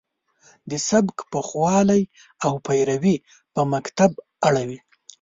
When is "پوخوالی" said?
1.31-2.03